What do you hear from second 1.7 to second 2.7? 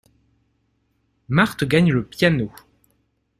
le piano.